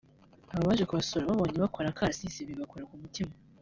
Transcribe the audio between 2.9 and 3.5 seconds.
mutima